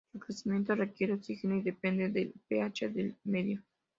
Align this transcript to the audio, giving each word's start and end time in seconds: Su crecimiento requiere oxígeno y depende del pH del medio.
Su 0.11 0.17
crecimiento 0.17 0.73
requiere 0.73 1.13
oxígeno 1.13 1.57
y 1.57 1.61
depende 1.61 2.09
del 2.09 2.33
pH 2.49 2.89
del 2.91 3.15
medio. 3.23 3.61